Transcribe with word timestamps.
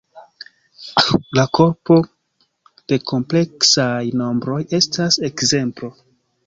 La 1.39 1.43
korpo 1.59 1.99
de 2.93 3.01
kompleksaj 3.13 3.93
nombroj 4.25 4.61
estas 4.83 5.25
ekzemplo. 5.33 5.97